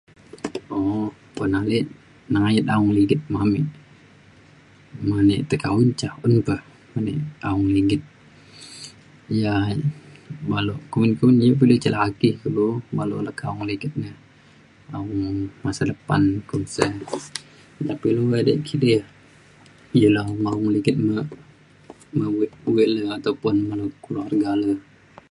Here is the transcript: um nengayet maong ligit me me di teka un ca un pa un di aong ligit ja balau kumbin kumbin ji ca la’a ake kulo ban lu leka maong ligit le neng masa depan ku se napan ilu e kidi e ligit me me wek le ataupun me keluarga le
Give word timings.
um 0.73 1.05
nengayet 2.33 2.65
maong 2.67 2.89
ligit 2.97 3.21
me 3.31 3.39
me 5.07 5.15
di 5.29 5.35
teka 5.51 5.69
un 5.79 5.89
ca 5.99 6.09
un 6.25 6.33
pa 6.47 6.55
un 6.95 7.03
di 7.07 7.13
aong 7.47 7.65
ligit 7.75 8.03
ja 9.41 9.53
balau 10.49 10.77
kumbin 10.91 11.11
kumbin 11.19 11.41
ji 11.69 11.77
ca 11.83 11.89
la’a 11.93 12.05
ake 12.11 12.29
kulo 12.41 12.65
ban 12.95 13.05
lu 13.09 13.15
leka 13.27 13.43
maong 13.49 13.67
ligit 13.71 13.93
le 14.01 14.09
neng 15.09 15.41
masa 15.63 15.81
depan 15.91 16.21
ku 16.49 16.55
se 16.73 16.83
napan 17.85 18.09
ilu 18.11 18.23
e 18.53 18.53
kidi 18.67 18.89
e 18.97 18.99
ligit 20.75 20.97
me 21.05 21.15
me 22.17 22.25
wek 22.67 22.87
le 22.95 23.01
ataupun 23.17 23.55
me 23.67 23.73
keluarga 24.03 24.49
le 24.61 24.71